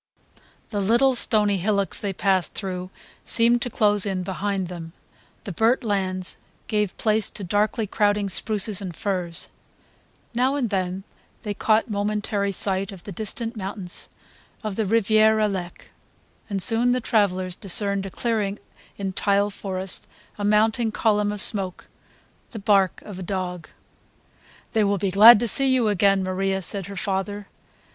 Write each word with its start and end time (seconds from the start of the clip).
The 0.69 0.81
little 0.81 1.13
stony 1.13 1.57
hillocks 1.59 2.01
they 2.01 2.11
passed 2.11 2.55
through 2.55 2.89
seemed 3.23 3.61
to 3.61 3.69
close 3.69 4.03
in 4.03 4.23
behind 4.23 4.67
them; 4.67 4.93
the 5.43 5.51
burnt 5.51 5.83
lands 5.83 6.35
gave 6.65 6.97
place 6.97 7.29
to 7.29 7.43
darkly 7.43 7.85
crowding 7.85 8.27
spruces 8.27 8.81
and 8.81 8.95
firs; 8.95 9.49
now 10.33 10.55
and 10.55 10.71
then 10.71 11.03
they 11.43 11.53
caught 11.53 11.87
momentary 11.87 12.51
sight 12.51 12.91
of 12.91 13.03
the 13.03 13.11
distant 13.11 13.55
mountains 13.55 14.09
on 14.63 14.73
the 14.73 14.87
Riviere 14.87 15.39
Alec; 15.39 15.91
and 16.49 16.63
soon 16.63 16.93
the 16.93 16.99
travellers 16.99 17.55
discerned 17.55 18.07
a 18.07 18.09
clearing 18.09 18.57
in 18.97 19.11
the 19.15 19.49
forest, 19.51 20.07
a 20.35 20.43
mounting 20.43 20.91
column 20.91 21.31
of 21.31 21.43
smoke, 21.43 21.85
the 22.49 22.57
bark 22.57 23.03
of 23.03 23.19
a 23.19 23.21
dog. 23.21 23.69
"They 24.73 24.83
will 24.83 24.97
be 24.97 25.11
glad 25.11 25.39
to 25.41 25.47
see 25.47 25.67
you 25.71 25.89
again, 25.89 26.23
Maria," 26.23 26.63
said 26.63 26.87
her 26.87 26.95
father. 26.95 27.45